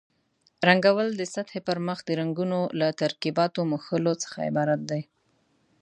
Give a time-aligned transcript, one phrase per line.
[0.67, 5.01] رنګول د سطحې پر مخ د رنګونو له ترکیباتو مښلو څخه عبارت دي.